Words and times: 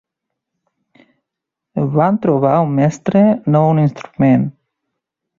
Van 1.97 2.17
trobar 2.23 2.53
un 2.69 2.73
mestre, 2.79 3.21
no 3.57 3.61
un 3.75 3.83
instrument. 3.83 4.49